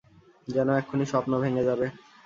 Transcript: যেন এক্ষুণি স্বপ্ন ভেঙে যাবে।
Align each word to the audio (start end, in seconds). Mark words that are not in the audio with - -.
যেন 0.47 0.67
এক্ষুণি 0.79 1.05
স্বপ্ন 1.05 1.31
ভেঙে 1.41 1.67
যাবে। 1.69 1.85